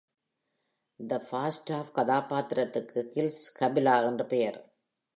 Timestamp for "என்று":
4.05-4.25